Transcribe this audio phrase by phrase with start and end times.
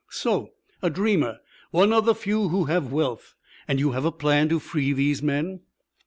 [0.09, 0.49] "So.
[0.81, 1.41] A dreamer.
[1.69, 3.35] One of the few who have wealth.
[3.67, 5.59] And you have a plan to free these men?"